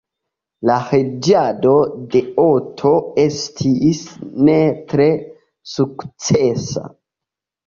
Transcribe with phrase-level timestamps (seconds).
[0.67, 1.73] La reĝado
[2.15, 2.93] de Otto
[3.25, 4.01] estis
[4.49, 4.57] ne
[4.95, 5.09] tre
[5.77, 6.87] sukcesa.